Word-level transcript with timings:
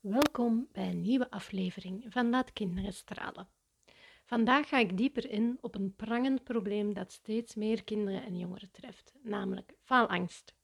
Welkom 0.00 0.68
bij 0.72 0.88
een 0.88 1.00
nieuwe 1.00 1.30
aflevering 1.30 2.04
van 2.08 2.30
Laat 2.30 2.52
Kinderen 2.52 2.92
Stralen. 2.92 3.48
Vandaag 4.24 4.68
ga 4.68 4.78
ik 4.78 4.96
dieper 4.96 5.30
in 5.30 5.58
op 5.60 5.74
een 5.74 5.94
prangend 5.96 6.44
probleem 6.44 6.94
dat 6.94 7.12
steeds 7.12 7.54
meer 7.54 7.84
kinderen 7.84 8.22
en 8.22 8.38
jongeren 8.38 8.70
treft, 8.70 9.14
namelijk 9.22 9.74
faalangst. 9.82 10.54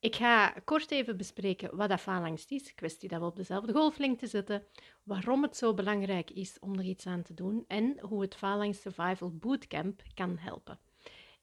Ik 0.00 0.16
ga 0.16 0.50
kort 0.64 0.90
even 0.90 1.16
bespreken 1.16 1.76
wat 1.76 1.88
dat 1.88 2.00
faalangst 2.00 2.50
is, 2.50 2.74
kwestie 2.74 3.08
dat 3.08 3.20
we 3.20 3.26
op 3.26 3.36
dezelfde 3.36 3.72
golflengte 3.72 4.26
zitten, 4.26 4.66
waarom 5.02 5.42
het 5.42 5.56
zo 5.56 5.74
belangrijk 5.74 6.30
is 6.30 6.58
om 6.60 6.78
er 6.78 6.84
iets 6.84 7.06
aan 7.06 7.22
te 7.22 7.34
doen 7.34 7.64
en 7.66 7.98
hoe 8.00 8.20
het 8.20 8.34
Faalangst 8.34 8.80
Survival 8.80 9.30
Bootcamp 9.36 10.02
kan 10.14 10.38
helpen. 10.38 10.78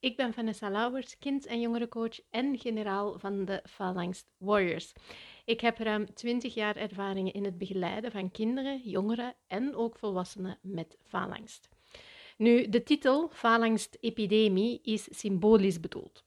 Ik 0.02 0.16
ben 0.16 0.34
Vanessa 0.34 0.70
Lauwers, 0.70 1.18
kind- 1.18 1.46
en 1.46 1.59
jongerencoach 1.59 2.20
en 2.30 2.59
generaal 2.59 3.20
van 3.20 3.46
de 3.46 3.64
Faalangst 3.70 4.32
Warriors. 4.38 4.93
Ik 5.50 5.62
heb 5.62 5.78
ruim 5.78 6.14
20 6.14 6.54
jaar 6.54 6.76
ervaring 6.76 7.32
in 7.32 7.44
het 7.44 7.58
begeleiden 7.58 8.12
van 8.12 8.32
kinderen, 8.32 8.82
jongeren 8.84 9.36
en 9.48 9.76
ook 9.76 9.98
volwassenen 9.98 10.57
met 10.62 10.98
faalangst. 11.07 11.70
Nu, 12.38 12.70
de 12.70 12.84
titel 12.84 13.30
Faalangst-epidemie 13.30 14.80
is 14.82 15.07
symbolisch 15.20 15.80
bedoeld 15.80 16.24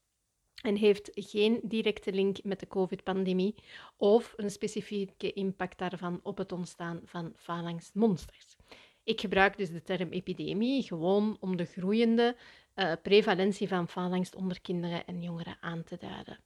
en 0.62 0.76
heeft 0.76 1.10
geen 1.14 1.60
directe 1.62 2.12
link 2.12 2.42
met 2.42 2.60
de 2.60 2.68
COVID-pandemie 2.68 3.54
of 3.96 4.32
een 4.36 4.50
specifieke 4.50 5.32
impact 5.32 5.78
daarvan 5.78 6.20
op 6.22 6.38
het 6.38 6.52
ontstaan 6.52 7.00
van 7.04 7.32
faalangstmonsters. 7.36 8.56
Ik 9.04 9.20
gebruik 9.20 9.56
dus 9.56 9.70
de 9.70 9.82
term 9.82 10.10
epidemie 10.10 10.82
gewoon 10.82 11.36
om 11.40 11.56
de 11.56 11.64
groeiende 11.64 12.36
uh, 12.74 12.92
prevalentie 13.02 13.68
van 13.68 13.88
faalangst 13.88 14.34
onder 14.34 14.60
kinderen 14.60 15.06
en 15.06 15.22
jongeren 15.22 15.56
aan 15.60 15.84
te 15.84 15.96
duiden. 15.96 16.38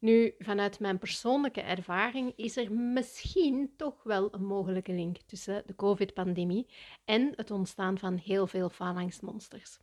Nu, 0.00 0.34
vanuit 0.38 0.80
mijn 0.80 0.98
persoonlijke 0.98 1.60
ervaring 1.60 2.32
is 2.36 2.56
er 2.56 2.72
misschien 2.72 3.72
toch 3.76 4.02
wel 4.02 4.28
een 4.34 4.44
mogelijke 4.44 4.92
link 4.92 5.16
tussen 5.26 5.62
de 5.66 5.74
COVID-pandemie 5.74 6.66
en 7.04 7.32
het 7.36 7.50
ontstaan 7.50 7.98
van 7.98 8.16
heel 8.16 8.46
veel 8.46 8.68
faalangstmonsters. 8.68 9.78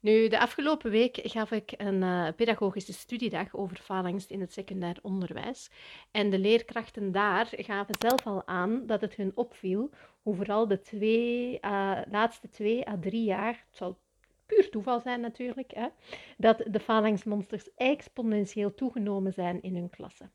Nu, 0.00 0.28
de 0.28 0.38
afgelopen 0.38 0.90
week 0.90 1.20
gaf 1.22 1.50
ik 1.50 1.74
een 1.76 2.02
uh, 2.02 2.28
pedagogische 2.36 2.92
studiedag 2.92 3.54
over 3.54 3.76
faalangst 3.76 4.30
in 4.30 4.40
het 4.40 4.52
secundair 4.52 4.98
onderwijs. 5.02 5.70
En 6.10 6.30
de 6.30 6.38
leerkrachten 6.38 7.12
daar 7.12 7.48
gaven 7.50 7.94
zelf 7.98 8.26
al 8.26 8.46
aan 8.46 8.86
dat 8.86 9.00
het 9.00 9.14
hun 9.14 9.32
opviel 9.34 9.90
hoe 10.22 10.34
vooral 10.34 10.68
de 10.68 10.80
twee, 10.80 11.58
uh, 11.60 12.00
laatste 12.10 12.48
twee 12.48 12.88
à 12.88 12.98
drie 13.00 13.24
jaar, 13.24 13.64
het 13.66 13.76
zal 13.76 13.98
puur 14.54 14.70
toeval 14.70 15.00
zijn 15.00 15.20
natuurlijk, 15.20 15.72
hè, 15.74 15.86
dat 16.36 16.64
de 16.70 16.80
falangsmonsters 16.80 17.74
exponentieel 17.74 18.74
toegenomen 18.74 19.32
zijn 19.32 19.62
in 19.62 19.74
hun 19.74 19.90
klassen. 19.90 20.32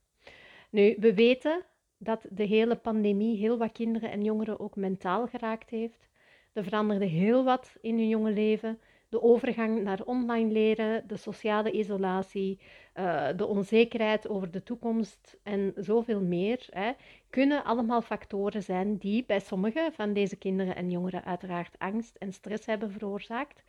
Nu, 0.70 0.96
we 1.00 1.14
weten 1.14 1.64
dat 1.98 2.26
de 2.30 2.44
hele 2.44 2.76
pandemie 2.76 3.38
heel 3.38 3.58
wat 3.58 3.72
kinderen 3.72 4.12
en 4.12 4.24
jongeren 4.24 4.60
ook 4.60 4.76
mentaal 4.76 5.28
geraakt 5.28 5.70
heeft. 5.70 6.10
Er 6.54 6.64
veranderde 6.64 7.06
heel 7.06 7.44
wat 7.44 7.76
in 7.82 7.98
hun 7.98 8.08
jonge 8.08 8.32
leven. 8.32 8.80
De 9.10 9.22
overgang 9.22 9.84
naar 9.84 10.02
online 10.06 10.52
leren, 10.52 11.08
de 11.08 11.18
sociale 11.18 11.72
isolatie, 11.72 12.60
uh, 12.96 13.28
de 13.36 13.46
onzekerheid 13.46 14.28
over 14.28 14.52
de 14.52 14.64
toekomst 14.64 15.38
en 15.44 15.74
zoveel 15.76 16.22
meer, 16.22 16.68
hè, 16.70 16.92
kunnen 17.30 17.64
allemaal 17.64 18.02
factoren 18.02 18.64
zijn 18.64 18.98
die 18.98 19.24
bij 19.26 19.40
sommige 19.40 19.90
van 19.94 20.14
deze 20.14 20.36
kinderen 20.36 20.76
en 20.76 20.92
jongeren 20.92 21.24
uiteraard 21.24 21.80
angst 21.80 22.16
en 22.16 22.34
stress 22.34 22.66
hebben 22.66 22.92
veroorzaakt. 22.92 23.64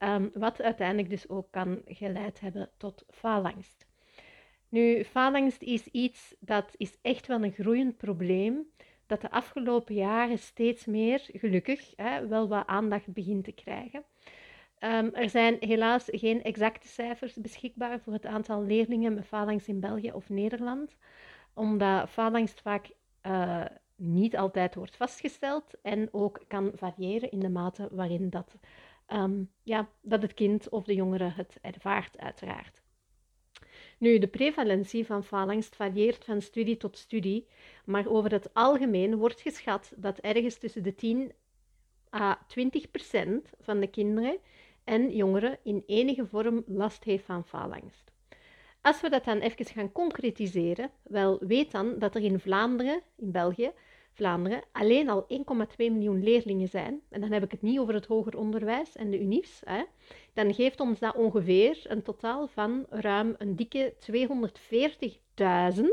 Ehm, 0.00 0.28
wat 0.32 0.60
uiteindelijk 0.62 1.10
dus 1.10 1.28
ook 1.28 1.46
kan 1.50 1.82
geleid 1.84 2.40
hebben 2.40 2.70
tot 2.76 3.04
faalangst. 3.08 3.86
Nu, 4.68 5.04
faalangst 5.04 5.62
is 5.62 5.86
iets 5.86 6.34
dat 6.38 6.74
is 6.76 6.98
echt 7.02 7.26
wel 7.26 7.44
een 7.44 7.52
groeiend 7.52 7.96
probleem 7.96 8.66
dat 9.06 9.20
de 9.20 9.30
afgelopen 9.30 9.94
jaren 9.94 10.38
steeds 10.38 10.84
meer, 10.84 11.28
gelukkig, 11.32 11.92
hè, 11.96 12.26
wel 12.26 12.48
wat 12.48 12.66
aandacht 12.66 13.12
begint 13.12 13.44
te 13.44 13.52
krijgen. 13.52 14.04
Um, 14.78 15.14
er 15.14 15.28
zijn 15.28 15.56
helaas 15.60 16.04
geen 16.10 16.42
exacte 16.42 16.88
cijfers 16.88 17.34
beschikbaar 17.34 18.00
voor 18.00 18.12
het 18.12 18.26
aantal 18.26 18.64
leerlingen 18.64 19.14
met 19.14 19.26
faalangst 19.26 19.68
in 19.68 19.80
België 19.80 20.12
of 20.12 20.28
Nederland, 20.28 20.96
omdat 21.54 22.10
faalangst 22.10 22.60
vaak 22.60 22.90
uh, 23.26 23.64
niet 23.96 24.36
altijd 24.36 24.74
wordt 24.74 24.96
vastgesteld 24.96 25.80
en 25.82 26.08
ook 26.12 26.40
kan 26.48 26.72
variëren 26.74 27.30
in 27.30 27.40
de 27.40 27.50
mate 27.50 27.88
waarin 27.92 28.30
dat 28.30 28.58
um, 29.12 29.50
ja, 29.62 29.88
dat 30.02 30.22
het 30.22 30.34
kind 30.34 30.68
of 30.68 30.84
de 30.84 30.94
jongere 30.94 31.32
het 31.34 31.58
ervaart, 31.60 32.18
uiteraard. 32.18 32.82
Nu, 33.98 34.18
de 34.18 34.28
prevalentie 34.28 35.06
van 35.06 35.24
faalangst 35.24 35.76
varieert 35.76 36.24
van 36.24 36.42
studie 36.42 36.76
tot 36.76 36.96
studie, 36.96 37.46
maar 37.84 38.08
over 38.08 38.32
het 38.32 38.54
algemeen 38.54 39.16
wordt 39.16 39.40
geschat 39.40 39.92
dat 39.96 40.18
ergens 40.18 40.58
tussen 40.58 40.82
de 40.82 40.94
10 40.94 41.32
à 42.14 42.38
20 42.46 42.90
procent 42.90 43.50
van 43.60 43.80
de 43.80 43.86
kinderen 43.86 44.38
en 44.84 45.16
jongeren 45.16 45.58
in 45.62 45.82
enige 45.86 46.26
vorm 46.26 46.62
last 46.66 47.04
heeft 47.04 47.24
van 47.24 47.44
faalangst. 47.44 48.10
Als 48.82 49.00
we 49.00 49.10
dat 49.10 49.24
dan 49.24 49.38
even 49.38 49.64
gaan 49.64 49.92
concretiseren, 49.92 50.90
wel 51.02 51.38
weet 51.40 51.70
dan 51.70 51.98
dat 51.98 52.14
er 52.14 52.22
in 52.22 52.40
Vlaanderen, 52.40 53.02
in 53.16 53.32
België, 53.32 53.72
Vlaanderen 54.12 54.62
alleen 54.72 55.08
al 55.08 55.26
1,2 55.28 55.36
miljoen 55.76 56.22
leerlingen 56.22 56.68
zijn, 56.68 57.00
en 57.08 57.20
dan 57.20 57.32
heb 57.32 57.44
ik 57.44 57.50
het 57.50 57.62
niet 57.62 57.78
over 57.78 57.94
het 57.94 58.06
hoger 58.06 58.36
onderwijs 58.36 58.96
en 58.96 59.10
de 59.10 59.20
UNIFs, 59.20 59.60
hè, 59.64 59.84
dan 60.32 60.54
geeft 60.54 60.80
ons 60.80 60.98
dat 60.98 61.14
ongeveer 61.14 61.84
een 61.88 62.02
totaal 62.02 62.46
van 62.46 62.86
ruim 62.88 63.34
een 63.38 63.56
dikke 63.56 63.94
240.000 63.98 65.84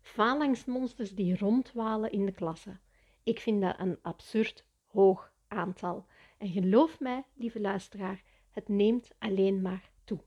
phalanxmonsters 0.00 1.14
die 1.14 1.38
rondwalen 1.38 2.12
in 2.12 2.26
de 2.26 2.32
klasse. 2.32 2.78
Ik 3.22 3.40
vind 3.40 3.62
dat 3.62 3.74
een 3.78 3.98
absurd 4.02 4.64
hoog 4.86 5.32
aantal. 5.48 6.06
En 6.38 6.48
geloof 6.48 7.00
mij, 7.00 7.24
lieve 7.34 7.60
luisteraar, 7.60 8.22
het 8.50 8.68
neemt 8.68 9.10
alleen 9.18 9.62
maar 9.62 9.90
toe. 10.04 10.18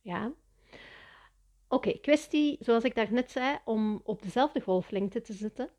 Ja? 0.00 0.32
Oké, 1.68 1.98
kwestie, 1.98 2.56
zoals 2.60 2.84
ik 2.84 2.94
daarnet 2.94 3.30
zei, 3.30 3.58
om 3.64 4.00
op 4.04 4.22
dezelfde 4.22 4.60
golflengte 4.60 5.20
te 5.20 5.32
zitten. 5.32 5.70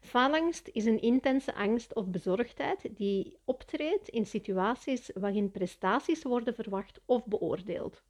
Faalangst 0.00 0.68
is 0.72 0.84
een 0.84 1.00
intense 1.00 1.54
angst 1.54 1.94
of 1.94 2.06
bezorgdheid 2.06 2.88
die 2.96 3.38
optreedt 3.44 4.08
in 4.08 4.26
situaties 4.26 5.10
waarin 5.14 5.50
prestaties 5.50 6.22
worden 6.22 6.54
verwacht 6.54 7.00
of 7.04 7.26
beoordeeld. 7.26 8.02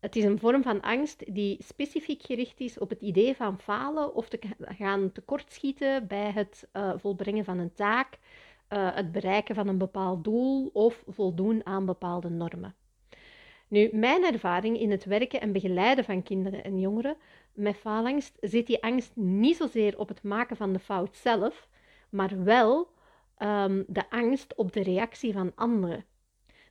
Het 0.00 0.16
is 0.16 0.24
een 0.24 0.38
vorm 0.38 0.62
van 0.62 0.80
angst 0.80 1.34
die 1.34 1.62
specifiek 1.62 2.22
gericht 2.22 2.60
is 2.60 2.78
op 2.78 2.88
het 2.88 3.00
idee 3.00 3.36
van 3.36 3.60
falen 3.60 4.14
of 4.14 4.28
te 4.28 4.38
gaan 4.58 5.12
tekortschieten 5.12 6.06
bij 6.06 6.30
het 6.30 6.68
uh, 6.72 6.92
volbrengen 6.96 7.44
van 7.44 7.58
een 7.58 7.74
taak, 7.74 8.18
uh, 8.68 8.94
het 8.94 9.12
bereiken 9.12 9.54
van 9.54 9.68
een 9.68 9.78
bepaald 9.78 10.24
doel 10.24 10.70
of 10.72 11.04
voldoen 11.06 11.66
aan 11.66 11.86
bepaalde 11.86 12.28
normen. 12.28 12.74
Nu, 13.72 13.88
mijn 13.92 14.24
ervaring 14.24 14.80
in 14.80 14.90
het 14.90 15.04
werken 15.04 15.40
en 15.40 15.52
begeleiden 15.52 16.04
van 16.04 16.22
kinderen 16.22 16.64
en 16.64 16.80
jongeren 16.80 17.16
met 17.52 17.76
faalangst 17.76 18.36
zit 18.40 18.66
die 18.66 18.82
angst 18.82 19.16
niet 19.16 19.56
zozeer 19.56 19.98
op 19.98 20.08
het 20.08 20.22
maken 20.22 20.56
van 20.56 20.72
de 20.72 20.78
fout 20.78 21.16
zelf, 21.16 21.68
maar 22.10 22.44
wel 22.44 22.88
um, 23.38 23.84
de 23.88 24.10
angst 24.10 24.54
op 24.54 24.72
de 24.72 24.82
reactie 24.82 25.32
van 25.32 25.52
anderen. 25.54 26.04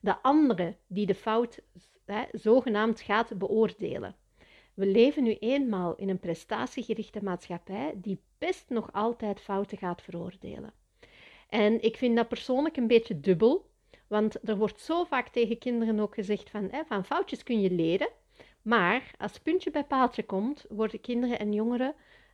De 0.02 0.22
anderen 0.22 0.78
die 0.88 1.06
de 1.06 1.16
fout 1.16 1.62
hè, 2.06 2.24
zogenaamd 2.32 3.02
gaat 3.02 3.38
beoordelen. 3.38 4.16
We 4.74 4.86
leven 4.86 5.24
nu 5.24 5.36
eenmaal 5.40 5.96
in 5.96 6.10
een 6.10 6.20
prestatiegerichte 6.20 7.24
maatschappij 7.24 7.94
die 7.96 8.22
best 8.38 8.70
nog 8.70 8.94
altijd 8.94 9.40
fouten 9.40 9.78
gaat 9.78 10.02
veroordelen. 10.02 10.74
En 11.50 11.82
ik 11.82 11.98
vind 11.98 12.16
dat 12.16 12.28
persoonlijk 12.28 12.78
een 12.78 12.88
beetje 12.88 13.20
dubbel, 13.20 13.71
want 14.12 14.50
er 14.50 14.58
wordt 14.58 14.82
zo 14.82 15.04
vaak 15.04 15.28
tegen 15.28 15.58
kinderen 15.58 16.00
ook 16.00 16.14
gezegd 16.14 16.50
van, 16.50 16.68
hè, 16.72 16.84
van 16.86 17.06
foutjes 17.06 17.44
kun 17.44 17.62
je 17.62 17.72
leren. 17.72 18.10
Maar 18.62 19.12
als 19.18 19.40
puntje 19.40 19.72
bij 19.72 19.84
paaltje 19.84 20.24
komt, 20.24 20.66
worden 20.70 21.02
kinderen 21.02 21.40
en 21.40 21.54
jongeren 21.54 21.94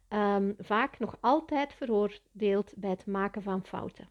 um, 0.09 0.55
vaak 0.59 0.99
nog 0.99 1.17
altijd 1.19 1.73
veroordeeld 1.73 2.73
bij 2.75 2.89
het 2.89 3.05
maken 3.05 3.41
van 3.41 3.65
fouten. 3.65 4.09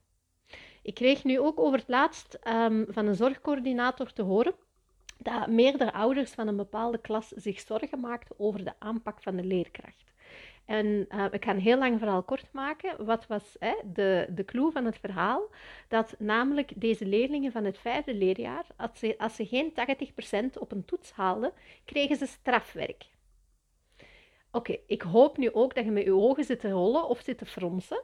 Ik 0.82 0.94
kreeg 0.94 1.24
nu 1.24 1.40
ook 1.40 1.60
over 1.60 1.78
het 1.78 1.88
laatst 1.88 2.38
um, 2.48 2.86
van 2.88 3.06
een 3.06 3.14
zorgcoördinator 3.14 4.12
te 4.12 4.22
horen 4.22 4.54
dat 5.18 5.46
meerdere 5.46 5.92
ouders 5.92 6.30
van 6.30 6.48
een 6.48 6.56
bepaalde 6.56 6.98
klas 6.98 7.28
zich 7.28 7.60
zorgen 7.60 8.00
maakten 8.00 8.38
over 8.38 8.64
de 8.64 8.72
aanpak 8.78 9.22
van 9.22 9.36
de 9.36 9.44
leerkracht. 9.44 10.12
En 10.66 11.06
uh, 11.14 11.24
ik 11.30 11.44
heel 11.44 11.78
lang 11.78 11.98
verhaal 11.98 12.22
kort 12.22 12.52
maken. 12.52 13.04
Wat 13.04 13.26
was 13.26 13.56
hè, 13.58 13.74
de, 13.92 14.26
de 14.30 14.44
clue 14.44 14.70
van 14.70 14.84
het 14.84 14.98
verhaal? 14.98 15.50
Dat 15.88 16.14
namelijk 16.18 16.72
deze 16.76 17.06
leerlingen 17.06 17.52
van 17.52 17.64
het 17.64 17.78
vijfde 17.78 18.14
leerjaar, 18.14 18.66
als 19.18 19.36
ze, 19.36 19.46
geen 19.46 19.72
80% 20.52 20.58
op 20.58 20.72
een 20.72 20.84
toets 20.84 21.12
haalden, 21.12 21.52
kregen 21.84 22.16
ze 22.16 22.26
strafwerk. 22.26 23.06
Oké, 24.50 24.76
ik 24.86 25.02
hoop 25.02 25.36
nu 25.36 25.52
ook 25.52 25.74
dat 25.74 25.84
je 25.84 25.90
met 25.90 26.04
je 26.04 26.14
ogen 26.14 26.44
zit 26.44 26.60
te 26.60 26.70
rollen 26.70 27.08
of 27.08 27.20
zit 27.20 27.38
te 27.38 27.46
fronsen. 27.46 28.02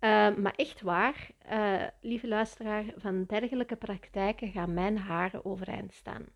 Uh, 0.00 0.34
maar 0.36 0.54
echt 0.56 0.80
waar, 0.80 1.30
uh, 1.52 1.82
lieve 2.00 2.28
luisteraar, 2.28 2.84
van 2.96 3.24
dergelijke 3.24 3.76
praktijken 3.76 4.50
gaan 4.50 4.74
mijn 4.74 4.98
haren 4.98 5.44
overeind 5.44 5.92
staan. 5.92 6.26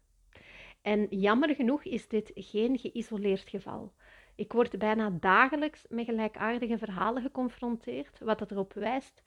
En 0.82 1.06
jammer 1.10 1.54
genoeg 1.54 1.84
is 1.84 2.08
dit 2.08 2.30
geen 2.34 2.78
geïsoleerd 2.78 3.48
geval. 3.48 3.92
Ik 4.34 4.52
word 4.52 4.78
bijna 4.78 5.10
dagelijks 5.20 5.84
met 5.88 6.04
gelijkaardige 6.04 6.78
verhalen 6.78 7.22
geconfronteerd, 7.22 8.18
wat 8.18 8.50
erop 8.50 8.72
wijst 8.72 9.22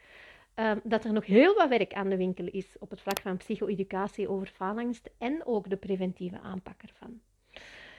um, 0.60 0.80
dat 0.84 1.04
er 1.04 1.14
nog 1.14 1.26
heel 1.26 1.56
wat 1.56 1.70
werk 1.70 1.94
aan 1.94 2.10
de 2.10 2.18
winkel 2.18 2.46
is 2.46 2.76
op 2.80 2.90
het 2.90 3.02
vlak 3.02 3.20
van 3.20 3.38
psycho-educatie 3.38 4.30
over 4.30 4.48
faalangst 4.48 5.10
en 5.18 5.46
ook 5.46 5.70
de 5.70 5.78
preventieve 5.78 6.40
aanpak 6.40 6.82
ervan. 6.82 7.22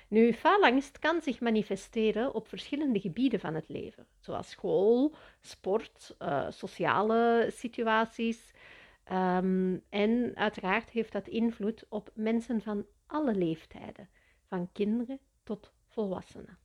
Nu, 0.08 0.32
faalangst 0.32 0.98
kan 0.98 1.22
zich 1.22 1.40
manifesteren 1.40 2.34
op 2.34 2.48
verschillende 2.48 3.00
gebieden 3.00 3.40
van 3.40 3.54
het 3.54 3.68
leven, 3.68 4.06
zoals 4.20 4.50
school, 4.50 5.14
sport, 5.40 6.16
uh, 6.18 6.46
sociale 6.50 7.46
situaties. 7.52 8.50
Um, 9.12 9.82
en 9.88 10.32
uiteraard 10.34 10.90
heeft 10.90 11.12
dat 11.12 11.28
invloed 11.28 11.84
op 11.88 12.10
mensen 12.14 12.60
van 12.60 12.86
alle 13.06 13.34
leeftijden, 13.34 14.08
van 14.46 14.68
kinderen 14.72 15.18
tot 15.42 15.72
volwassenen. 15.86 16.58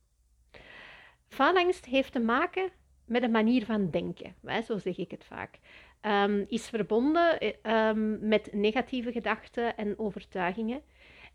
Faalangst 1.28 1.84
heeft 1.84 2.12
te 2.12 2.20
maken 2.20 2.70
met 3.04 3.22
een 3.22 3.30
manier 3.30 3.64
van 3.64 3.90
denken, 3.90 4.34
zo 4.64 4.78
zeg 4.78 4.98
ik 4.98 5.10
het 5.10 5.24
vaak. 5.24 5.58
Um, 6.02 6.44
is 6.48 6.68
verbonden 6.68 7.38
um, 7.70 8.28
met 8.28 8.52
negatieve 8.52 9.12
gedachten 9.12 9.76
en 9.76 9.98
overtuigingen. 9.98 10.82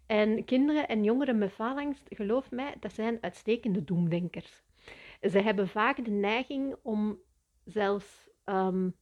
En 0.06 0.46
kinderen 0.46 0.88
en 0.88 1.04
jongeren 1.04 1.38
met 1.38 1.52
faalangst, 1.52 2.08
geloof 2.10 2.52
mij, 2.52 2.74
dat 2.80 2.94
zijn 2.94 3.18
uitstekende 3.22 3.84
doemdenkers. 3.84 4.64
Ze 5.22 5.40
hebben 5.40 5.68
vaak 5.68 6.06
de 6.06 6.12
neiging 6.12 6.76
om 6.82 7.20
zelfs 7.66 8.30
um, 8.46 8.96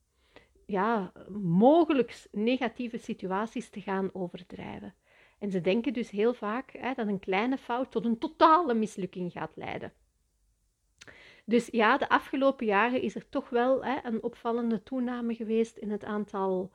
ja, 0.65 1.11
mogelijk 1.29 2.27
negatieve 2.31 2.97
situaties 2.97 3.69
te 3.69 3.81
gaan 3.81 4.09
overdrijven. 4.13 4.93
En 5.39 5.51
ze 5.51 5.61
denken 5.61 5.93
dus 5.93 6.09
heel 6.09 6.33
vaak 6.33 6.71
hè, 6.71 6.93
dat 6.93 7.07
een 7.07 7.19
kleine 7.19 7.57
fout 7.57 7.91
tot 7.91 8.05
een 8.05 8.17
totale 8.17 8.73
mislukking 8.73 9.31
gaat 9.31 9.55
leiden. 9.55 9.93
Dus 11.49 11.67
ja, 11.71 11.97
de 11.97 12.09
afgelopen 12.09 12.65
jaren 12.65 13.01
is 13.01 13.15
er 13.15 13.29
toch 13.29 13.49
wel 13.49 13.85
hè, 13.85 13.97
een 14.03 14.23
opvallende 14.23 14.83
toename 14.83 15.35
geweest 15.35 15.77
in 15.77 15.91
het 15.91 16.03
aantal 16.03 16.71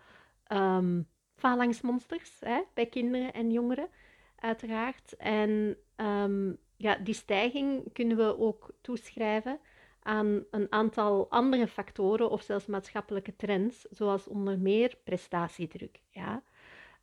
um, 0.48 1.08
phalanxmonsters 1.34 2.40
hè, 2.40 2.60
bij 2.74 2.86
kinderen 2.86 3.32
en 3.32 3.50
jongeren, 3.50 3.88
uiteraard. 4.36 5.16
En 5.16 5.76
um, 5.96 6.58
ja, 6.76 6.96
die 6.96 7.14
stijging 7.14 7.92
kunnen 7.92 8.16
we 8.16 8.38
ook 8.38 8.70
toeschrijven 8.80 9.58
aan 10.02 10.44
een 10.50 10.72
aantal 10.72 11.30
andere 11.30 11.66
factoren 11.66 12.30
of 12.30 12.42
zelfs 12.42 12.66
maatschappelijke 12.66 13.36
trends, 13.36 13.86
zoals 13.90 14.28
onder 14.28 14.58
meer 14.58 14.96
prestatiedruk. 15.04 16.00
Ja. 16.10 16.42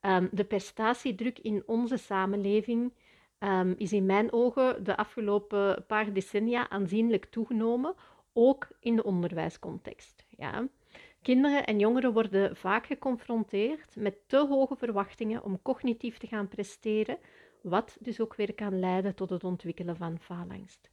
Um, 0.02 0.30
de 0.32 0.44
prestatiedruk 0.44 1.40
in 1.40 1.64
onze 1.66 1.98
samenleving 1.98 2.94
um, 3.40 3.74
is 3.78 3.94
in 3.94 4.06
mijn 4.06 4.32
ogen 4.32 4.84
de 4.84 4.98
afgelopen 4.98 5.86
paar 5.88 6.14
decennia 6.14 6.70
aanzienlijk 6.70 7.26
toegenomen, 7.26 7.96
ook 8.34 8.68
in 8.80 8.96
de 8.96 9.04
onderwijscontext. 9.04 10.26
Ja. 10.38 10.68
Kinderen 11.22 11.66
en 11.66 11.80
jongeren 11.80 12.14
worden 12.14 12.56
vaak 12.56 12.86
geconfronteerd 12.86 13.96
met 13.96 14.16
te 14.28 14.38
hoge 14.38 14.76
verwachtingen 14.76 15.44
om 15.44 15.62
cognitief 15.62 16.18
te 16.18 16.28
gaan 16.28 16.48
presteren, 16.48 17.18
wat 17.62 17.98
dus 18.00 18.20
ook 18.20 18.36
weer 18.36 18.54
kan 18.54 18.80
leiden 18.80 19.16
tot 19.16 19.30
het 19.30 19.44
ontwikkelen 19.44 19.96
van 19.96 20.20
faalangst. 20.20 20.90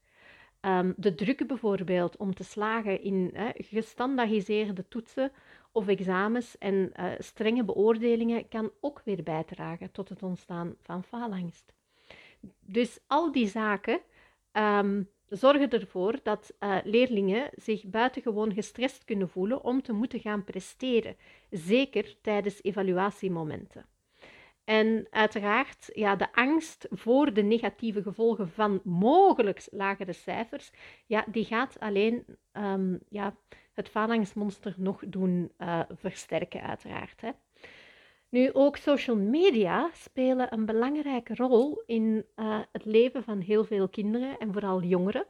Um, 0.61 0.95
de 0.97 1.15
druk 1.15 1.47
bijvoorbeeld 1.47 2.17
om 2.17 2.35
te 2.35 2.45
slagen 2.45 3.03
in 3.03 3.31
hè, 3.33 3.51
gestandaardiseerde 3.55 4.89
toetsen 4.89 5.33
of 5.73 5.89
examens 5.89 6.59
en 6.59 6.75
uh, 6.75 7.13
strenge 7.19 7.65
beoordelingen 7.65 8.49
kan 8.49 8.71
ook 8.81 9.03
weer 9.05 9.23
bijdragen 9.23 9.93
tot 9.93 10.09
het 10.09 10.23
ontstaan 10.23 10.75
van 10.81 11.05
faalangst. 11.05 11.76
Dus 12.61 12.99
al 13.07 13.33
die 13.33 13.49
zaken 13.49 14.01
um, 14.53 15.11
zorgen 15.29 15.71
ervoor 15.71 16.19
dat 16.23 16.55
uh, 16.61 16.77
leerlingen 16.85 17.51
zich 17.55 17.85
buitengewoon 17.85 18.53
gestrest 18.53 19.05
kunnen 19.05 19.29
voelen 19.29 19.65
om 19.65 19.83
te 19.83 19.93
moeten 19.93 20.21
gaan 20.21 20.45
presteren, 20.45 21.17
zeker 21.51 22.21
tijdens 22.21 22.63
evaluatiemomenten. 22.63 23.87
En 24.65 25.07
uiteraard, 25.11 25.91
ja, 25.93 26.17
de 26.17 26.33
angst 26.33 26.87
voor 26.91 27.33
de 27.33 27.43
negatieve 27.43 28.03
gevolgen 28.03 28.49
van 28.49 28.81
mogelijk 28.85 29.67
lagere 29.71 30.13
cijfers, 30.13 30.71
ja, 31.07 31.25
die 31.31 31.45
gaat 31.45 31.81
alleen 31.81 32.25
um, 32.53 32.99
ja, 33.09 33.37
het 33.73 33.89
falangsmonster 33.89 34.75
nog 34.77 35.03
doen 35.07 35.53
uh, 35.59 35.81
versterken, 35.89 36.63
uiteraard. 36.63 37.21
Hè. 37.21 37.31
Nu, 38.29 38.53
ook 38.53 38.77
social 38.77 39.17
media 39.17 39.91
spelen 39.93 40.53
een 40.53 40.67
belangrijke 40.67 41.35
rol 41.35 41.83
in 41.87 42.27
uh, 42.37 42.61
het 42.73 42.85
leven 42.85 43.23
van 43.23 43.41
heel 43.41 43.65
veel 43.65 43.89
kinderen 43.89 44.39
en 44.39 44.53
vooral 44.53 44.83
jongeren. 44.83 45.27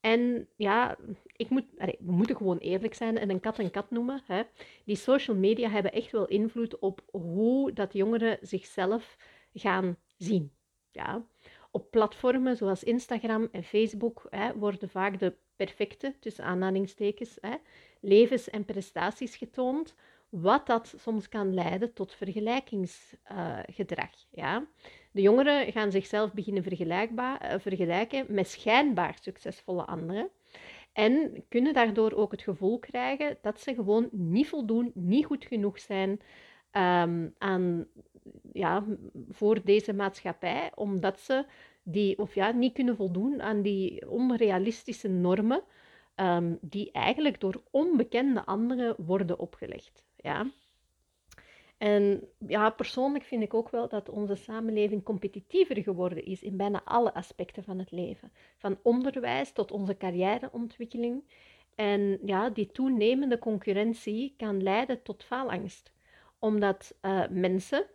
En 0.00 0.48
ja, 0.56 0.96
ik 1.36 1.50
moet, 1.50 1.64
we 1.76 2.12
moeten 2.12 2.36
gewoon 2.36 2.58
eerlijk 2.58 2.94
zijn 2.94 3.18
en 3.18 3.30
een 3.30 3.40
kat 3.40 3.58
een 3.58 3.70
kat 3.70 3.90
noemen. 3.90 4.22
Hè. 4.26 4.42
Die 4.84 4.96
social 4.96 5.36
media 5.36 5.68
hebben 5.68 5.92
echt 5.92 6.12
wel 6.12 6.26
invloed 6.26 6.78
op 6.78 7.02
hoe 7.10 7.72
dat 7.72 7.92
jongeren 7.92 8.38
zichzelf 8.40 9.16
gaan 9.54 9.96
zien. 10.16 10.52
Ja. 10.90 11.26
Op 11.70 11.90
platformen 11.90 12.56
zoals 12.56 12.84
Instagram 12.84 13.48
en 13.52 13.64
Facebook 13.64 14.26
hè, 14.30 14.54
worden 14.54 14.88
vaak 14.88 15.18
de 15.18 15.34
perfecte, 15.56 16.14
tussen 16.20 16.44
aanhalingstekens, 16.44 17.38
hè, 17.40 17.54
levens 18.00 18.50
en 18.50 18.64
prestaties 18.64 19.36
getoond, 19.36 19.94
wat 20.32 20.66
dat 20.66 20.94
soms 20.98 21.28
kan 21.28 21.54
leiden 21.54 21.92
tot 21.92 22.14
vergelijkingsgedrag. 22.14 24.10
Ja. 24.30 24.66
De 25.10 25.20
jongeren 25.20 25.72
gaan 25.72 25.90
zichzelf 25.90 26.32
beginnen 26.32 26.64
uh, 26.72 27.54
vergelijken 27.58 28.26
met 28.28 28.48
schijnbaar 28.48 29.16
succesvolle 29.20 29.84
anderen. 29.84 30.30
En 30.92 31.44
kunnen 31.48 31.74
daardoor 31.74 32.12
ook 32.12 32.30
het 32.30 32.42
gevoel 32.42 32.78
krijgen 32.78 33.38
dat 33.42 33.60
ze 33.60 33.74
gewoon 33.74 34.08
niet 34.10 34.48
voldoen, 34.48 34.90
niet 34.94 35.24
goed 35.24 35.44
genoeg 35.44 35.80
zijn 35.80 36.10
um, 36.72 37.34
aan, 37.38 37.86
ja, 38.52 38.84
voor 39.28 39.64
deze 39.64 39.92
maatschappij, 39.92 40.72
omdat 40.74 41.20
ze 41.20 41.44
die, 41.82 42.18
of 42.18 42.34
ja, 42.34 42.50
niet 42.50 42.72
kunnen 42.72 42.96
voldoen 42.96 43.42
aan 43.42 43.62
die 43.62 44.10
onrealistische 44.10 45.08
normen 45.08 45.62
um, 46.16 46.58
die 46.60 46.92
eigenlijk 46.92 47.40
door 47.40 47.62
onbekende 47.70 48.44
anderen 48.44 48.94
worden 48.98 49.38
opgelegd. 49.38 50.04
Ja. 50.22 50.50
En 51.78 52.28
ja, 52.38 52.70
persoonlijk 52.70 53.24
vind 53.24 53.42
ik 53.42 53.54
ook 53.54 53.70
wel 53.70 53.88
dat 53.88 54.08
onze 54.08 54.34
samenleving 54.34 55.02
competitiever 55.02 55.82
geworden 55.82 56.24
is 56.24 56.42
in 56.42 56.56
bijna 56.56 56.82
alle 56.84 57.14
aspecten 57.14 57.64
van 57.64 57.78
het 57.78 57.90
leven. 57.90 58.32
Van 58.58 58.78
onderwijs 58.82 59.52
tot 59.52 59.70
onze 59.70 59.96
carrièreontwikkeling. 59.96 61.24
En 61.74 62.18
ja, 62.24 62.50
die 62.50 62.70
toenemende 62.72 63.38
concurrentie 63.38 64.34
kan 64.36 64.62
leiden 64.62 65.02
tot 65.02 65.24
faalangst. 65.24 65.92
Omdat 66.38 66.94
uh, 67.02 67.22
mensen, 67.30 67.86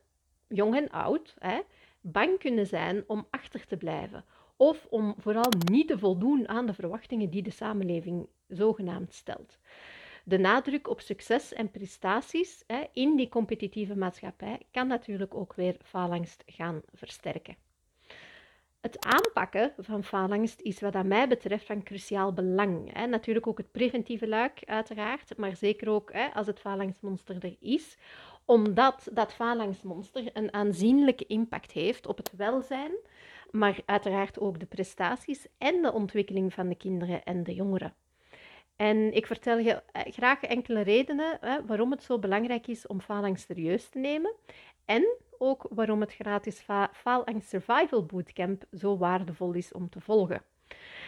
jong 0.47 0.75
en 0.75 0.89
oud, 0.89 1.35
hè, 1.39 1.59
bang 2.01 2.39
kunnen 2.39 2.67
zijn 2.67 3.03
om 3.07 3.27
achter 3.29 3.65
te 3.65 3.77
blijven. 3.77 4.25
Of 4.55 4.87
om 4.89 5.15
vooral 5.17 5.51
niet 5.71 5.87
te 5.87 5.97
voldoen 5.97 6.47
aan 6.47 6.65
de 6.65 6.73
verwachtingen 6.73 7.29
die 7.29 7.43
de 7.43 7.51
samenleving 7.51 8.27
zogenaamd 8.47 9.13
stelt 9.13 9.59
de 10.27 10.37
nadruk 10.37 10.89
op 10.89 11.01
succes 11.01 11.53
en 11.53 11.71
prestaties 11.71 12.63
hè, 12.67 12.83
in 12.93 13.15
die 13.15 13.29
competitieve 13.29 13.95
maatschappij 13.95 14.61
kan 14.71 14.87
natuurlijk 14.87 15.35
ook 15.35 15.53
weer 15.53 15.75
faalangst 15.83 16.43
gaan 16.45 16.81
versterken. 16.93 17.55
Het 18.81 19.05
aanpakken 19.05 19.73
van 19.77 20.03
faalangst 20.03 20.61
is 20.61 20.79
wat 20.79 20.95
aan 20.95 21.07
mij 21.07 21.27
betreft 21.27 21.65
van 21.65 21.83
cruciaal 21.83 22.33
belang. 22.33 22.93
Hè. 22.93 23.05
Natuurlijk 23.05 23.47
ook 23.47 23.57
het 23.57 23.71
preventieve 23.71 24.27
luik, 24.27 24.61
uiteraard, 24.65 25.37
maar 25.37 25.55
zeker 25.55 25.89
ook 25.89 26.13
hè, 26.13 26.27
als 26.33 26.47
het 26.47 26.59
faalangstmonster 26.59 27.43
er 27.43 27.55
is, 27.59 27.97
omdat 28.45 29.07
dat 29.11 29.33
faalangstmonster 29.33 30.29
een 30.33 30.53
aanzienlijke 30.53 31.25
impact 31.25 31.71
heeft 31.71 32.07
op 32.07 32.17
het 32.17 32.31
welzijn, 32.35 32.91
maar 33.51 33.79
uiteraard 33.85 34.39
ook 34.39 34.59
de 34.59 34.65
prestaties 34.65 35.47
en 35.57 35.81
de 35.81 35.93
ontwikkeling 35.93 36.53
van 36.53 36.69
de 36.69 36.75
kinderen 36.75 37.23
en 37.23 37.43
de 37.43 37.53
jongeren. 37.53 37.93
En 38.77 39.13
ik 39.13 39.27
vertel 39.27 39.57
je 39.57 39.81
eh, 39.91 40.01
graag 40.13 40.41
enkele 40.41 40.81
redenen 40.81 41.37
hè, 41.41 41.65
waarom 41.65 41.91
het 41.91 42.03
zo 42.03 42.19
belangrijk 42.19 42.67
is 42.67 42.87
om 42.87 43.01
faalangst 43.01 43.45
serieus 43.45 43.89
te 43.89 43.99
nemen. 43.99 44.33
En 44.85 45.07
ook 45.37 45.67
waarom 45.69 46.01
het 46.01 46.13
gratis 46.13 46.65
Faalangst 46.91 47.49
Survival 47.49 48.05
Bootcamp 48.05 48.63
zo 48.71 48.97
waardevol 48.97 49.53
is 49.53 49.71
om 49.71 49.89
te 49.89 50.01
volgen. 50.01 50.41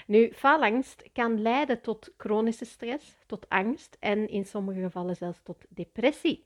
Nu, 0.07 0.31
faalangst 0.33 1.03
kan 1.13 1.41
leiden 1.41 1.81
tot 1.81 2.13
chronische 2.17 2.65
stress, 2.65 3.15
tot 3.25 3.49
angst 3.49 3.97
en 3.99 4.29
in 4.29 4.45
sommige 4.45 4.79
gevallen 4.81 5.15
zelfs 5.15 5.39
tot 5.43 5.65
depressie. 5.69 6.43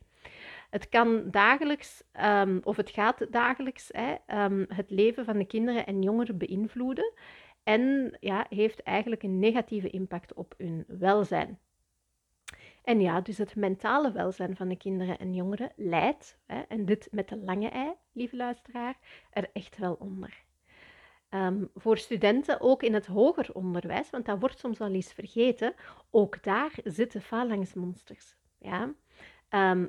Het 0.70 0.89
kan 0.89 1.30
dagelijks, 1.32 2.03
um, 2.22 2.60
of 2.63 2.77
het 2.77 2.89
gaat 2.89 3.32
dagelijks, 3.32 3.89
hè, 3.92 4.44
um, 4.46 4.65
het 4.68 4.89
leven 4.89 5.25
van 5.25 5.38
de 5.38 5.46
kinderen 5.46 5.86
en 5.86 6.01
jongeren 6.01 6.38
beïnvloeden 6.38 7.13
en 7.63 8.17
ja, 8.20 8.46
heeft 8.50 8.84
eigenlijk 8.84 9.24
een 9.24 9.39
negatieve 9.39 9.89
impact 9.89 10.34
op 10.34 10.53
hun 10.58 10.84
welzijn. 10.88 11.60
En 12.84 13.01
ja, 13.01 13.22
dus 13.22 13.38
het 13.38 13.55
mentale 13.55 14.12
welzijn 14.12 14.55
van 14.55 14.67
de 14.67 14.77
kinderen 14.77 15.20
en 15.20 15.34
jongeren 15.34 15.72
leidt, 15.75 16.38
hè, 16.46 16.62
en 16.62 16.86
dit 16.86 17.08
met 17.12 17.29
de 17.29 17.38
lange 17.38 17.70
ei, 17.70 17.93
lieve 18.12 18.36
luisteraar, 18.36 18.98
er 19.29 19.50
echt 19.53 19.77
wel 19.77 19.93
onder. 19.93 20.43
Ehm, 21.29 21.65
voor 21.75 21.98
studenten, 21.98 22.62
ook 22.62 22.84
in 22.84 22.93
het 22.93 23.05
hoger 23.05 23.53
onderwijs, 23.53 24.10
want 24.10 24.25
dat 24.25 24.39
wordt 24.39 24.60
soms 24.60 24.77
wel 24.77 24.93
eens 24.93 25.13
vergeten, 25.13 25.74
ook 26.10 26.43
daar 26.43 26.72
zitten 26.84 27.22
faalangstmonsters. 27.22 28.36
Ja? 28.60 28.93
Um, 29.50 29.88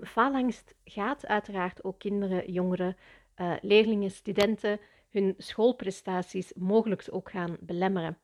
gaat 0.85 1.27
uiteraard 1.27 1.85
ook 1.85 1.99
kinderen, 1.99 2.53
jongeren, 2.53 2.97
uh, 3.37 3.55
leerlingen, 3.61 4.11
studenten 4.11 4.81
hun 5.15 5.35
schoolprestaties 5.39 6.53
mogelijk 6.55 7.07
ook 7.11 7.31
gaan 7.31 7.57
belemmeren. 7.61 8.19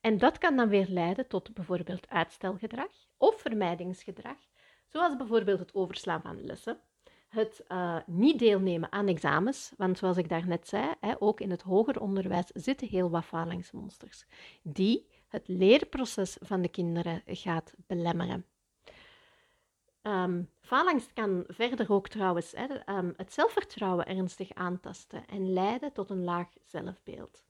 En 0.00 0.18
dat 0.18 0.38
kan 0.38 0.56
dan 0.56 0.68
weer 0.68 0.86
leiden 0.88 1.28
tot 1.28 1.54
bijvoorbeeld 1.54 2.08
uitstelgedrag 2.08 2.90
of 3.16 3.40
vermijdingsgedrag, 3.40 4.36
zoals 4.86 5.16
bijvoorbeeld 5.16 5.58
het 5.58 5.74
overslaan 5.74 6.22
van 6.22 6.44
lessen, 6.44 6.80
het 7.28 7.64
uh, 7.68 7.96
niet 8.06 8.38
deelnemen 8.38 8.92
aan 8.92 9.08
examens, 9.08 9.72
want 9.76 9.98
zoals 9.98 10.16
ik 10.16 10.28
daarnet 10.28 10.68
zei, 10.68 10.94
hè, 11.00 11.14
ook 11.18 11.40
in 11.40 11.50
het 11.50 11.62
hoger 11.62 12.00
onderwijs 12.00 12.46
zitten 12.46 12.88
heel 12.88 13.10
wat 13.10 13.24
falingsmonsters, 13.24 14.26
die 14.62 15.06
het 15.28 15.48
leerproces 15.48 16.36
van 16.40 16.62
de 16.62 16.68
kinderen 16.68 17.22
gaat 17.26 17.74
belemmeren. 17.86 18.46
Um, 20.02 20.50
faalangst 20.60 21.12
kan 21.12 21.44
verder 21.46 21.92
ook 21.92 22.08
trouwens 22.08 22.52
hè, 22.52 22.96
um, 22.98 23.12
het 23.16 23.32
zelfvertrouwen 23.32 24.06
ernstig 24.06 24.54
aantasten 24.54 25.26
en 25.26 25.52
leiden 25.52 25.92
tot 25.92 26.10
een 26.10 26.24
laag 26.24 26.48
zelfbeeld. 26.64 27.44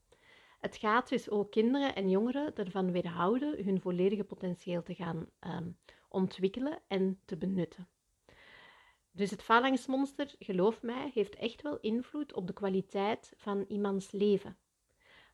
Het 0.59 0.77
gaat 0.77 1.09
dus 1.09 1.29
ook 1.29 1.51
kinderen 1.51 1.95
en 1.95 2.09
jongeren 2.09 2.55
ervan 2.55 2.91
weerhouden 2.91 3.65
hun 3.65 3.81
volledige 3.81 4.23
potentieel 4.23 4.83
te 4.83 4.95
gaan 4.95 5.29
um, 5.39 5.77
ontwikkelen 6.09 6.79
en 6.87 7.19
te 7.25 7.37
benutten. 7.37 7.87
Dus 9.11 9.31
het 9.31 9.43
falangsmonster, 9.43 10.35
geloof 10.39 10.81
mij, 10.81 11.11
heeft 11.13 11.35
echt 11.35 11.61
wel 11.61 11.79
invloed 11.79 12.33
op 12.33 12.47
de 12.47 12.53
kwaliteit 12.53 13.33
van 13.37 13.65
iemands 13.67 14.11
leven, 14.11 14.57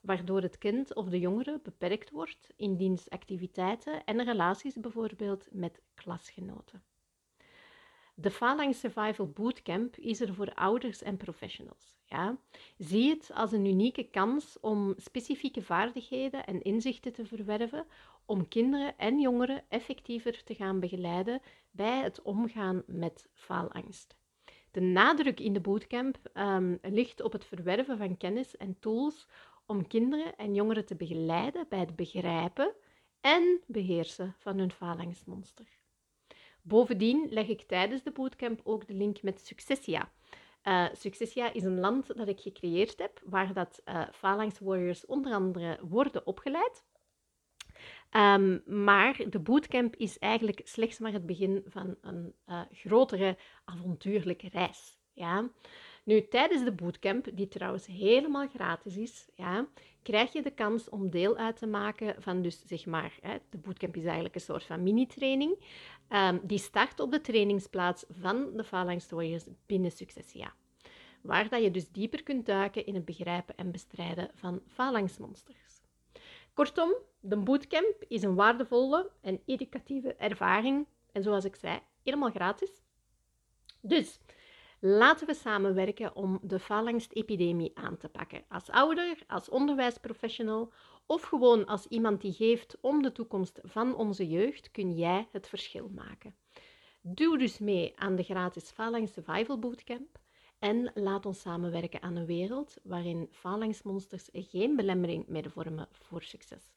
waardoor 0.01 0.41
het 0.41 0.57
kind 0.57 0.95
of 0.95 1.09
de 1.09 1.19
jongere 1.19 1.59
beperkt 1.63 2.09
wordt 2.09 2.53
in 2.55 2.77
diens 2.77 3.09
activiteiten 3.09 4.03
en 4.03 4.23
relaties 4.23 4.75
bijvoorbeeld 4.75 5.47
met 5.51 5.81
klasgenoten. 5.93 6.83
De 8.21 8.31
Phalanx 8.31 8.79
Survival 8.79 9.27
Bootcamp 9.27 9.95
is 9.95 10.21
er 10.21 10.33
voor 10.33 10.53
ouders 10.53 11.01
en 11.01 11.17
professionals. 11.17 11.97
Ja? 12.05 12.37
Zie 12.77 13.09
het 13.09 13.31
als 13.33 13.51
een 13.51 13.65
unieke 13.65 14.03
kans 14.03 14.57
om 14.59 14.93
specifieke 14.97 15.61
vaardigheden 15.61 16.45
en 16.45 16.61
inzichten 16.61 17.13
te 17.13 17.25
verwerven 17.25 17.85
om 18.25 18.47
kinderen 18.47 18.97
en 18.97 19.19
jongeren 19.19 19.63
effectiever 19.69 20.43
te 20.43 20.55
gaan 20.55 20.79
begeleiden 20.79 21.41
bij 21.71 21.99
het 22.01 22.21
omgaan 22.21 22.83
met 22.85 23.27
faalangst. 23.33 24.15
De 24.71 24.81
nadruk 24.81 25.39
in 25.39 25.53
de 25.53 25.61
bootcamp 25.61 26.17
um, 26.33 26.79
ligt 26.81 27.21
op 27.21 27.31
het 27.31 27.45
verwerven 27.45 27.97
van 27.97 28.17
kennis 28.17 28.57
en 28.57 28.79
tools 28.79 29.27
om 29.65 29.87
kinderen 29.87 30.35
en 30.35 30.53
jongeren 30.53 30.85
te 30.85 30.95
begeleiden 30.95 31.65
bij 31.69 31.79
het 31.79 31.95
begrijpen 31.95 32.73
en 33.21 33.61
beheersen 33.67 34.35
van 34.37 34.57
hun 34.57 34.71
faalangstmonster. 34.71 35.78
Bovendien 36.61 37.27
leg 37.29 37.47
ik 37.47 37.61
tijdens 37.61 38.03
de 38.03 38.11
bootcamp 38.11 38.61
ook 38.63 38.87
de 38.87 38.93
link 38.93 39.21
met 39.21 39.45
Successia. 39.45 40.11
Uh, 40.63 40.85
Successia 40.93 41.53
is 41.53 41.63
een 41.63 41.79
land 41.79 42.17
dat 42.17 42.27
ik 42.27 42.39
gecreëerd 42.39 42.99
heb, 42.99 43.21
waar 43.23 43.53
dat 43.53 43.81
uh, 43.85 44.09
Phalanx 44.11 44.59
Warriors 44.59 45.05
onder 45.05 45.33
andere 45.33 45.79
worden 45.81 46.25
opgeleid. 46.27 46.83
Um, 48.11 48.61
maar 48.65 49.29
de 49.29 49.39
bootcamp 49.39 49.95
is 49.95 50.19
eigenlijk 50.19 50.61
slechts 50.63 50.99
maar 50.99 51.11
het 51.11 51.25
begin 51.25 51.63
van 51.67 51.95
een 52.01 52.35
uh, 52.47 52.61
grotere 52.71 53.37
avontuurlijke 53.65 54.49
reis. 54.49 54.99
Ja? 55.13 55.49
Nu, 56.09 56.27
tijdens 56.27 56.63
de 56.63 56.71
bootcamp, 56.71 57.27
die 57.33 57.47
trouwens 57.47 57.85
helemaal 57.85 58.47
gratis 58.47 58.97
is, 58.97 59.27
ja, 59.35 59.67
krijg 60.01 60.33
je 60.33 60.41
de 60.41 60.51
kans 60.51 60.89
om 60.89 61.09
deel 61.09 61.37
uit 61.37 61.57
te 61.57 61.67
maken 61.67 62.15
van, 62.21 62.41
dus 62.41 62.63
zeg 62.65 62.85
maar, 62.85 63.17
hè, 63.21 63.37
de 63.49 63.57
bootcamp 63.57 63.95
is 63.95 64.03
eigenlijk 64.03 64.35
een 64.35 64.41
soort 64.41 64.63
van 64.63 64.83
mini-training. 64.83 65.57
Um, 66.09 66.39
die 66.43 66.57
start 66.57 66.99
op 66.99 67.11
de 67.11 67.21
trainingsplaats 67.21 68.05
van 68.09 68.49
de 68.55 68.63
Phalanx 68.63 69.09
binnen 69.65 69.91
Successia. 69.91 70.53
Waar 71.21 71.49
dat 71.49 71.63
je 71.63 71.71
dus 71.71 71.91
dieper 71.91 72.23
kunt 72.23 72.45
duiken 72.45 72.85
in 72.85 72.95
het 72.95 73.05
begrijpen 73.05 73.57
en 73.57 73.71
bestrijden 73.71 74.31
van 74.33 74.61
phalanxmonsters. 74.67 75.81
Kortom, 76.53 76.93
de 77.19 77.37
bootcamp 77.37 77.95
is 78.07 78.23
een 78.23 78.35
waardevolle 78.35 79.11
en 79.21 79.41
educatieve 79.45 80.15
ervaring. 80.15 80.87
En 81.11 81.23
zoals 81.23 81.45
ik 81.45 81.55
zei, 81.55 81.79
helemaal 82.03 82.31
gratis. 82.31 82.71
Dus 83.81 84.19
Laten 84.81 85.27
we 85.27 85.33
samenwerken 85.33 86.15
om 86.15 86.39
de 86.41 86.59
faalangstepidemie 86.59 87.71
aan 87.73 87.97
te 87.97 88.09
pakken. 88.09 88.43
Als 88.47 88.69
ouder, 88.69 89.17
als 89.27 89.49
onderwijsprofessional 89.49 90.71
of 91.05 91.21
gewoon 91.21 91.65
als 91.65 91.85
iemand 91.85 92.21
die 92.21 92.33
geeft 92.33 92.77
om 92.81 93.01
de 93.01 93.11
toekomst 93.11 93.59
van 93.63 93.95
onze 93.95 94.27
jeugd, 94.27 94.71
kun 94.71 94.95
jij 94.95 95.27
het 95.31 95.47
verschil 95.47 95.89
maken. 95.95 96.35
Doe 97.01 97.37
dus 97.37 97.57
mee 97.57 97.93
aan 97.95 98.15
de 98.15 98.23
gratis 98.23 98.71
Phalanx 98.71 99.13
Survival 99.13 99.59
Bootcamp 99.59 100.19
en 100.59 100.91
laat 100.93 101.25
ons 101.25 101.41
samenwerken 101.41 102.01
aan 102.01 102.15
een 102.15 102.25
wereld 102.25 102.77
waarin 102.83 103.27
phalanxmonsters 103.31 104.29
geen 104.31 104.75
belemmering 104.75 105.27
meer 105.27 105.49
vormen 105.49 105.87
voor 105.91 106.23
succes. 106.23 106.73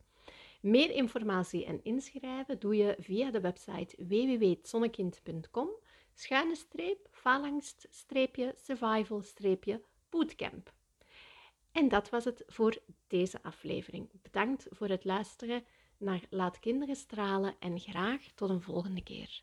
Meer 0.60 0.90
informatie 0.90 1.64
en 1.64 1.84
inschrijven 1.84 2.58
doe 2.58 2.76
je 2.76 2.96
via 2.98 3.30
de 3.30 3.40
website 3.40 4.06
www.zonnekind.com 4.06 5.68
schuine 6.14 6.54
streep, 6.54 7.08
phalanx 7.10 7.74
streepje, 7.90 8.54
survival 8.56 9.22
streepje, 9.22 9.82
bootcamp. 10.10 10.72
En 11.72 11.88
dat 11.88 12.10
was 12.10 12.24
het 12.24 12.42
voor 12.46 12.78
deze 13.06 13.42
aflevering. 13.42 14.22
Bedankt 14.22 14.66
voor 14.70 14.88
het 14.88 15.04
luisteren 15.04 15.64
naar 15.98 16.20
Laat 16.30 16.58
Kinderen 16.58 16.96
Stralen 16.96 17.56
en 17.58 17.80
graag 17.80 18.22
tot 18.34 18.50
een 18.50 18.62
volgende 18.62 19.02
keer. 19.02 19.42